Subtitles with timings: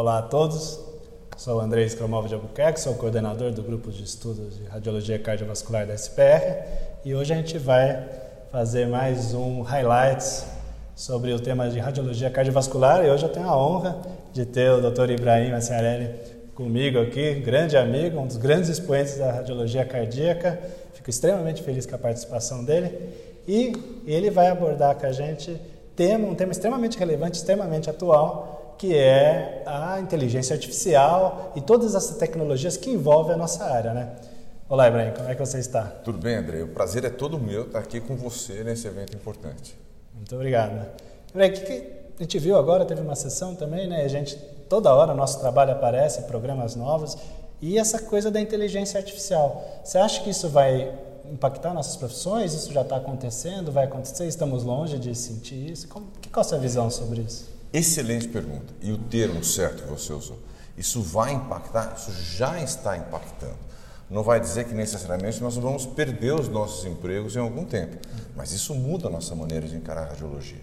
[0.00, 0.78] Olá a todos,
[1.36, 5.88] sou o André Scromovo de Albuquerque, sou coordenador do grupo de estudos de radiologia cardiovascular
[5.88, 6.54] da SPR
[7.04, 8.06] e hoje a gente vai
[8.52, 10.46] fazer mais um highlights
[10.94, 14.00] sobre o tema de radiologia cardiovascular e hoje eu tenho a honra
[14.32, 15.10] de ter o Dr.
[15.10, 16.14] Ibrahim Assiarelli
[16.54, 20.60] comigo aqui, grande amigo, um dos grandes expoentes da radiologia cardíaca.
[20.94, 22.96] Fico extremamente feliz com a participação dele
[23.48, 23.72] e
[24.06, 25.60] ele vai abordar com a gente
[25.96, 32.16] tema, um tema extremamente relevante, extremamente atual, que é a inteligência artificial e todas essas
[32.16, 34.12] tecnologias que envolvem a nossa área, né?
[34.68, 35.82] Olá, Ibrahim, como é que você está?
[35.82, 36.62] Tudo bem, André.
[36.62, 39.76] O prazer é todo meu estar aqui com você nesse evento importante.
[40.14, 40.86] Muito obrigado.
[41.30, 44.04] Ibrahim, o que a gente viu agora, teve uma sessão também, né?
[44.04, 44.36] A gente,
[44.68, 47.18] toda hora, nosso trabalho aparece, programas novos,
[47.60, 49.80] e essa coisa da inteligência artificial.
[49.82, 50.92] Você acha que isso vai
[51.24, 52.54] impactar nossas profissões?
[52.54, 53.72] Isso já está acontecendo?
[53.72, 54.26] Vai acontecer?
[54.26, 55.88] Estamos longe de sentir isso?
[55.88, 57.57] Como, que, qual a sua visão sobre isso?
[57.72, 58.72] Excelente pergunta.
[58.80, 60.38] E o termo certo que você usou.
[60.76, 61.94] Isso vai impactar?
[61.96, 63.68] Isso já está impactando.
[64.08, 67.98] Não vai dizer que necessariamente nós vamos perder os nossos empregos em algum tempo,
[68.34, 70.62] mas isso muda a nossa maneira de encarar a radiologia.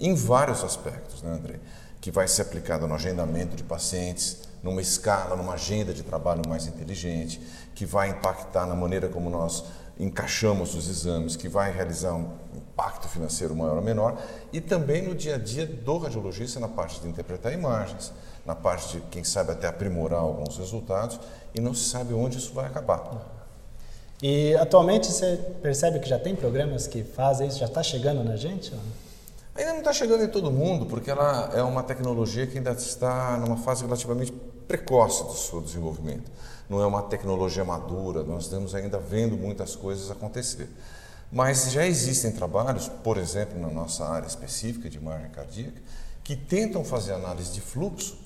[0.00, 1.58] Em vários aspectos, né, André?
[2.00, 6.66] Que vai ser aplicado no agendamento de pacientes, numa escala, numa agenda de trabalho mais
[6.66, 7.40] inteligente,
[7.74, 9.64] que vai impactar na maneira como nós
[9.98, 14.20] encaixamos os exames, que vai realizar um impacto financeiro maior ou menor,
[14.52, 18.12] e também no dia a dia do radiologista na parte de interpretar imagens,
[18.44, 21.18] na parte de, quem sabe, até aprimorar alguns resultados,
[21.54, 23.02] e não se sabe onde isso vai acabar.
[24.22, 28.36] E atualmente você percebe que já tem programas que fazem isso, já está chegando na
[28.36, 28.72] gente?
[29.54, 33.38] Ainda não está chegando em todo mundo, porque ela é uma tecnologia que ainda está
[33.38, 34.32] numa fase relativamente
[34.66, 36.30] precoce do seu desenvolvimento
[36.68, 40.68] não é uma tecnologia madura, nós estamos ainda vendo muitas coisas acontecer.
[41.30, 45.80] Mas já existem trabalhos, por exemplo, na nossa área específica de imagem cardíaca,
[46.22, 48.18] que tentam fazer análise de fluxo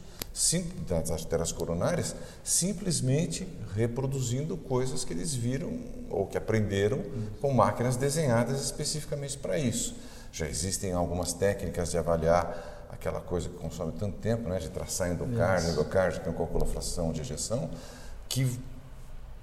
[0.89, 5.78] das artérias coronárias simplesmente reproduzindo coisas que eles viram
[6.09, 7.03] ou que aprenderam
[7.41, 9.95] com máquinas desenhadas especificamente para isso.
[10.33, 15.11] Já existem algumas técnicas de avaliar aquela coisa que consome tanto tempo, né, de traçar
[15.11, 17.71] endocárdio, endocárdio tem uma fração de ejeção,
[18.28, 18.61] que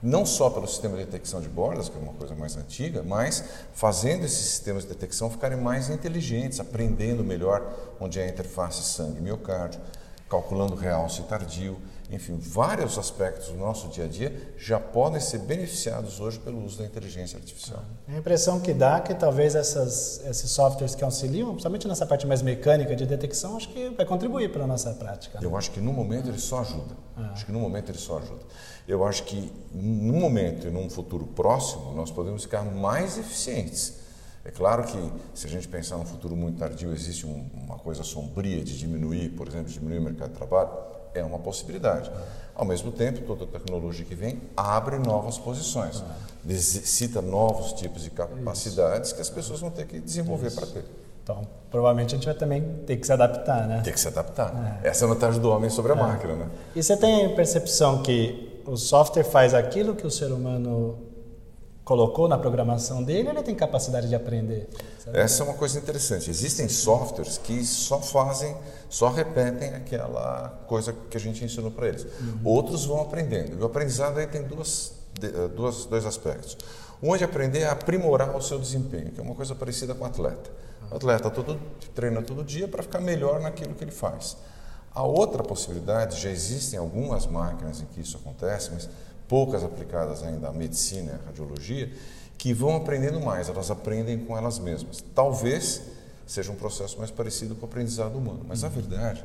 [0.02, 3.44] não só pelo sistema de detecção de bordas, que é uma coisa mais antiga, mas
[3.74, 9.82] fazendo esses sistemas de detecção ficarem mais inteligentes, aprendendo melhor onde é a interface sangue-miocárdio,
[10.30, 11.80] calculando realce tardio,
[12.10, 16.78] enfim, vários aspectos do nosso dia a dia já podem ser beneficiados hoje pelo uso
[16.78, 17.84] da inteligência artificial.
[18.08, 22.26] A impressão que dá é que talvez essas, esses softwares que auxiliam, principalmente nessa parte
[22.26, 25.40] mais mecânica de detecção, acho que vai contribuir para a nossa prática.
[25.42, 26.96] Eu acho que no momento ele só ajuda.
[27.18, 27.32] Ah.
[27.34, 28.46] Acho que no momento ele só ajuda.
[28.88, 33.96] Eu acho que num momento e num futuro próximo nós podemos ficar mais eficientes.
[34.46, 38.02] É claro que se a gente pensar no futuro muito tardio, existe um, uma coisa
[38.02, 40.70] sombria de diminuir, por exemplo, diminuir o mercado de trabalho
[41.18, 42.12] é uma possibilidade.
[42.56, 46.04] Ao mesmo tempo, toda tecnologia que vem abre novas posições,
[46.44, 50.86] necessita novos tipos de capacidades que as pessoas vão ter que desenvolver para ter.
[51.24, 53.82] Então, provavelmente a gente vai também ter que se adaptar, né?
[53.84, 54.80] Ter que se adaptar.
[54.82, 54.88] É.
[54.88, 56.00] Essa é a vantagem do homem sobre a é.
[56.00, 56.50] máquina, né?
[56.76, 61.07] E você tem percepção que o software faz aquilo que o ser humano
[61.88, 64.68] colocou na programação dele, ele tem capacidade de aprender.
[65.00, 65.18] Sabe?
[65.18, 66.30] Essa é uma coisa interessante.
[66.30, 68.58] Existem softwares que só fazem,
[68.90, 72.04] só repetem aquela coisa que a gente ensinou para eles.
[72.04, 72.40] Uhum.
[72.44, 73.58] Outros vão aprendendo.
[73.58, 76.58] E o aprendizado aí tem duas, eh, duas, dois aspectos.
[77.02, 80.04] Um é de aprender a aprimorar o seu desempenho, que é uma coisa parecida com
[80.04, 80.52] o atleta.
[80.92, 81.58] O atleta todo,
[81.96, 84.36] treina todo dia para ficar melhor naquilo que ele faz.
[84.94, 88.90] A outra possibilidade, já existem algumas máquinas em que isso acontece, mas
[89.28, 91.92] poucas aplicadas ainda à medicina e à radiologia,
[92.38, 95.04] que vão aprendendo mais, elas aprendem com elas mesmas.
[95.14, 95.82] Talvez
[96.26, 99.24] seja um processo mais parecido com o aprendizado humano, mas a verdade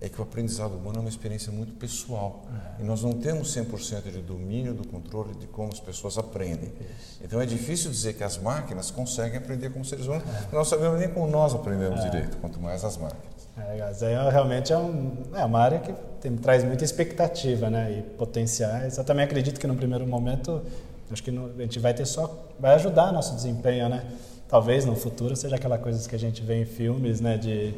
[0.00, 2.46] é que o aprendizado humano é uma experiência muito pessoal
[2.78, 2.82] é.
[2.82, 6.72] e nós não temos 100% de domínio do controle de como as pessoas aprendem.
[7.20, 10.54] Então é difícil dizer que as máquinas conseguem aprender como seres humanos, é.
[10.54, 12.10] não sabemos nem como nós aprendemos é.
[12.10, 13.27] direito, quanto mais as máquinas.
[13.66, 17.68] É, isso aí é, realmente é, um, é uma área que tem, traz muita expectativa
[17.68, 18.96] né, e potenciais.
[18.98, 20.62] Eu também acredito que no primeiro momento,
[21.10, 24.04] acho que no, a gente vai ter só, vai ajudar nosso desempenho, né?
[24.48, 27.74] Talvez no futuro seja aquela coisa que a gente vê em filmes, né, de,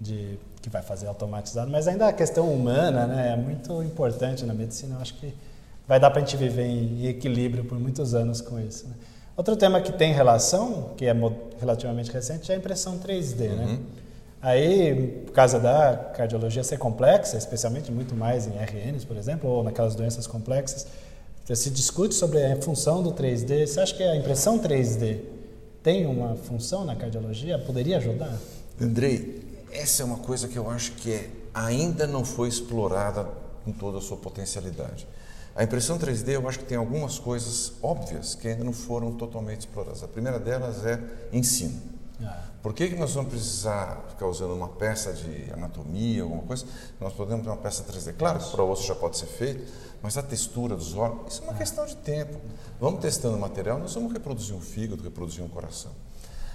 [0.00, 4.52] de que vai fazer automatizado, mas ainda a questão humana, né, é muito importante na
[4.52, 4.96] medicina.
[4.96, 5.32] Eu acho que
[5.86, 8.88] vai dar para a gente viver em equilíbrio por muitos anos com isso.
[8.88, 8.94] Né?
[9.36, 11.14] Outro tema que tem relação, que é
[11.60, 13.48] relativamente recente, é a impressão 3D, né?
[13.48, 13.72] uhum.
[13.74, 13.78] né?
[14.40, 19.64] Aí, por causa da cardiologia ser complexa, especialmente muito mais em RNs, por exemplo, ou
[19.64, 20.86] naquelas doenças complexas,
[21.44, 23.66] se discute sobre a função do 3D.
[23.66, 25.20] Você acha que a impressão 3D
[25.82, 27.58] tem uma função na cardiologia?
[27.58, 28.36] Poderia ajudar?
[28.80, 29.42] Andrei,
[29.72, 33.26] essa é uma coisa que eu acho que é ainda não foi explorada
[33.64, 35.06] com toda a sua potencialidade.
[35.56, 39.62] A impressão 3D, eu acho que tem algumas coisas óbvias que ainda não foram totalmente
[39.62, 40.04] exploradas.
[40.04, 41.00] A primeira delas é
[41.32, 41.97] ensino.
[42.22, 42.42] Ah.
[42.62, 46.66] Por que, que nós vamos precisar ficar usando uma peça de anatomia, alguma coisa?
[47.00, 48.14] Nós podemos ter uma peça 3D.
[48.16, 49.72] Claro que para o osso já pode ser feito,
[50.02, 52.40] mas a textura dos órgãos, isso é uma questão de tempo.
[52.80, 55.92] Vamos testando o material, nós vamos reproduzir um fígado, reproduzir um coração.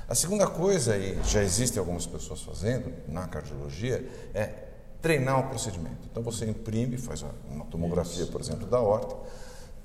[0.08, 4.54] A segunda coisa, e já existem algumas pessoas fazendo na cardiologia, é
[5.02, 6.08] treinar o procedimento.
[6.12, 9.16] Então você imprime, faz uma tomografia, por exemplo, da horta,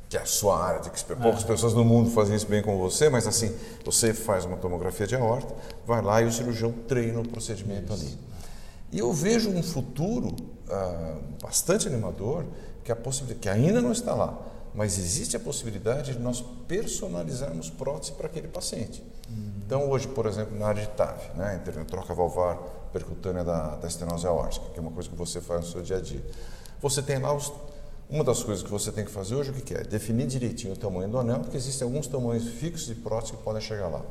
[0.08, 1.46] que é a sua área, de que poucas ah.
[1.46, 5.14] pessoas no mundo fazem isso bem como você, mas assim, você faz uma tomografia de
[5.14, 5.54] aorta,
[5.86, 8.04] vai lá e o cirurgião treina o procedimento isso.
[8.06, 8.18] ali.
[8.90, 10.34] E eu vejo um futuro
[10.70, 12.44] ah, bastante animador,
[12.82, 14.38] que, a possibilidade, que ainda não está lá,
[14.74, 19.04] mas existe a possibilidade de nós personalizarmos prótese para aquele paciente.
[19.28, 19.52] Uhum.
[19.66, 22.56] Então, hoje, por exemplo, na área de TAV, né, troca valvar
[22.90, 25.98] percutânea da, da estenose aórtica, que é uma coisa que você faz no seu dia
[25.98, 26.24] a dia,
[26.80, 27.52] você tem lá os
[28.10, 29.82] uma das coisas que você tem que fazer hoje, o que é?
[29.84, 33.60] Definir direitinho o tamanho do anel, porque existem alguns tamanhos fixos de prótese que podem
[33.60, 34.02] chegar lá.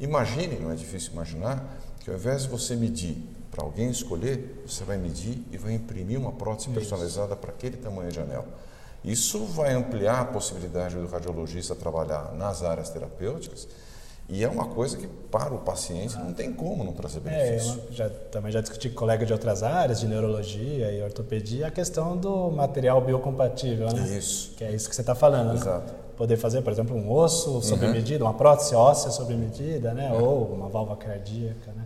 [0.00, 1.64] Imagine, não é difícil imaginar,
[2.00, 3.16] que ao invés de você medir
[3.50, 8.10] para alguém escolher, você vai medir e vai imprimir uma prótese personalizada para aquele tamanho
[8.10, 8.44] de anel.
[9.04, 13.68] Isso vai ampliar a possibilidade do radiologista trabalhar nas áreas terapêuticas
[14.28, 17.80] e é uma coisa que para o paciente não tem como não trazer é, benefício.
[17.90, 21.70] É, já, também já discuti com colegas de outras áreas, de neurologia e ortopedia, a
[21.70, 24.16] questão do material biocompatível, né?
[24.18, 24.52] Isso.
[24.56, 25.54] Que é isso que você está falando, né?
[25.54, 25.92] Exato.
[25.92, 25.98] Né?
[26.16, 27.92] Poder fazer, por exemplo, um osso sob uhum.
[27.92, 30.10] medida, uma prótese óssea sob medida, né?
[30.10, 30.24] Uhum.
[30.24, 31.84] Ou uma válvula cardíaca, né?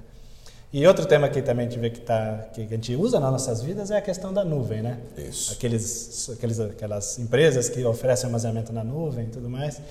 [0.73, 3.33] E outro tema que também a gente vê que, tá, que a gente usa nas
[3.33, 4.99] nossas vidas é a questão da nuvem, né?
[5.19, 5.53] Isso.
[5.53, 9.83] Aqueles, aqueles, aquelas empresas que oferecem armazenamento na nuvem e tudo mais.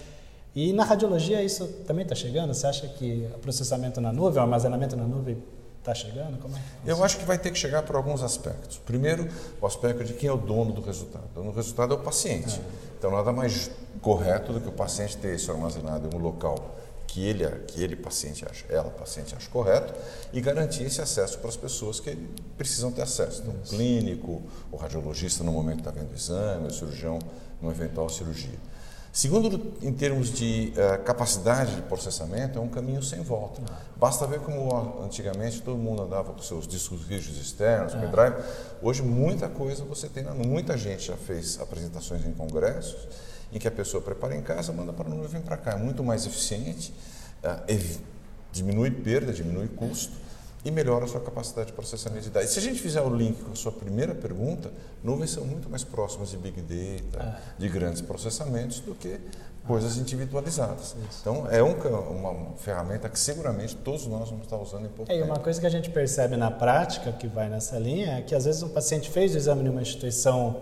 [0.60, 2.54] E na radiologia isso também está chegando?
[2.54, 5.42] Você acha que o processamento na nuvem, o armazenamento na nuvem
[5.80, 6.38] está chegando?
[6.38, 6.62] Como é?
[6.86, 8.78] Eu acho que vai ter que chegar por alguns aspectos.
[8.78, 9.30] Primeiro,
[9.62, 11.24] o aspecto de quem é o dono do resultado.
[11.32, 12.60] O dono do resultado é o paciente.
[12.60, 12.96] É.
[12.98, 13.72] Então, nada mais
[14.02, 16.76] correto do que o paciente ter isso armazenado em um local
[17.08, 19.94] que ele, que ele paciente acha, ela paciente acha correto
[20.34, 22.14] e garantir esse acesso para as pessoas que
[22.58, 23.44] precisam ter acesso.
[23.44, 27.18] Então, o clínico, o radiologista no momento que está vendo o exame, o cirurgião
[27.62, 28.60] numa eventual cirurgia.
[29.12, 33.62] Segundo, em termos de uh, capacidade de processamento, é um caminho sem volta.
[33.98, 37.98] Basta ver como antigamente todo mundo andava com seus discos rígidos externos, é.
[37.98, 38.36] pendrive.
[38.82, 43.08] Hoje, muita coisa você tem, muita gente já fez apresentações em congressos
[43.52, 45.72] em que a pessoa prepara em casa, manda para a nuvem e vem para cá.
[45.72, 46.94] É muito mais eficiente,
[47.44, 48.00] uh,
[48.52, 50.29] diminui perda, diminui custo
[50.64, 52.50] e melhora a sua capacidade de processamento de dados.
[52.50, 54.72] Se a gente fizer o link com a sua primeira pergunta,
[55.04, 57.62] nuvens são muito mais próximas de Big Data, é.
[57.62, 59.20] de grandes processamentos, do que
[59.66, 60.96] coisas individualizadas.
[61.10, 61.20] Isso.
[61.22, 65.12] Então, é um, uma, uma, ferramenta que seguramente todos nós vamos estar usando em pouco
[65.12, 65.28] é, tempo.
[65.28, 68.34] E uma coisa que a gente percebe na prática, que vai nessa linha, é que
[68.34, 70.62] às vezes um paciente fez o exame em uma instituição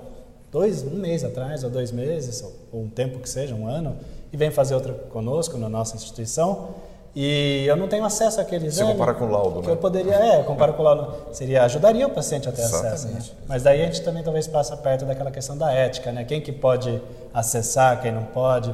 [0.52, 3.98] dois, um mês atrás, ou dois meses, ou um tempo que seja, um ano,
[4.32, 6.76] e vem fazer outra conosco na nossa instituição,
[7.20, 8.92] e eu não tenho acesso àquele exame.
[8.92, 9.74] Você compara com o laudo, que né?
[9.74, 11.34] eu poderia, é, compara com o laudo.
[11.34, 12.94] Seria, ajudaria o paciente a ter Exatamente.
[12.94, 13.08] acesso.
[13.08, 13.38] Né?
[13.48, 16.24] Mas daí a gente também talvez passa perto daquela questão da ética, né?
[16.24, 17.02] Quem que pode
[17.34, 18.72] acessar, quem não pode.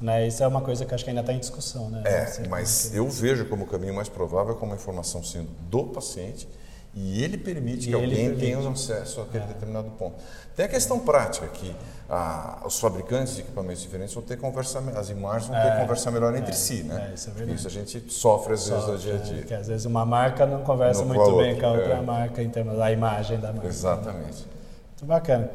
[0.00, 0.26] Né?
[0.26, 1.90] Isso é uma coisa que acho que ainda está em discussão.
[1.90, 2.00] Né?
[2.06, 6.48] É, mas eu vejo como o caminho mais provável como a informação sendo do paciente
[6.96, 8.40] e ele permite e que alguém permite.
[8.40, 9.46] tenha acesso àquele é.
[9.48, 10.14] determinado ponto.
[10.56, 11.74] Tem a questão prática que
[12.08, 15.70] ah, os fabricantes de equipamentos diferentes vão ter que conversar, as imagens vão é, ter
[15.70, 15.80] que é.
[15.80, 17.08] conversar melhor entre é, si, né?
[17.10, 17.58] É, isso é verdade.
[17.58, 19.42] Isso a gente sofre às sofre, vezes no dia a dia.
[19.42, 22.00] que às vezes uma marca não conversa muito bem com a outra é.
[22.00, 23.66] marca em termos da imagem da marca.
[23.66, 24.46] Exatamente.
[24.90, 25.50] Muito bacana.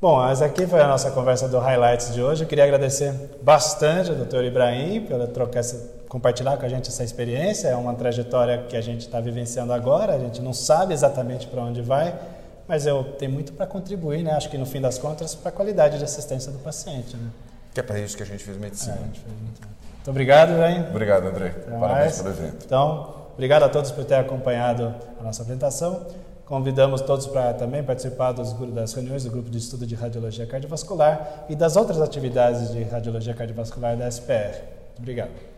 [0.00, 2.44] Bom, essa aqui foi a nossa conversa do Highlights de hoje.
[2.44, 3.12] Eu queria agradecer
[3.42, 4.44] bastante ao Dr.
[4.44, 7.68] Ibrahim pela trocar essa, compartilhar com a gente essa experiência.
[7.68, 10.14] É uma trajetória que a gente está vivenciando agora.
[10.14, 12.18] A gente não sabe exatamente para onde vai,
[12.66, 14.32] mas eu tenho muito para contribuir, né?
[14.32, 17.30] Acho que no fim das contas, para a qualidade de assistência do paciente, né?
[17.72, 18.94] Que é para isso que a gente fez medicina.
[18.94, 19.60] É, gente fez muito.
[19.60, 20.80] muito obrigado, Ibrahim.
[20.88, 21.48] Obrigado, André.
[21.48, 22.22] Até Parabéns mais.
[22.22, 22.64] pelo evento.
[22.64, 26.06] Então, obrigado a todos por ter acompanhado a nossa apresentação.
[26.46, 31.44] Convidamos todos para também participar dos, das reuniões do grupo de estudo de radiologia cardiovascular
[31.48, 34.62] e das outras atividades de radiologia cardiovascular da SPR.
[34.96, 35.55] Obrigado.